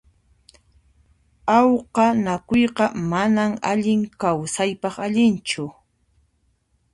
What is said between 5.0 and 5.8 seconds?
allinchu.